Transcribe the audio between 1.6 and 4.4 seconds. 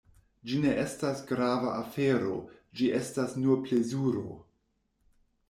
afero, ĝi estas nur plezuro.